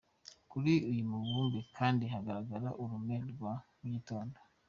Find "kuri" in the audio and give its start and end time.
0.51-0.73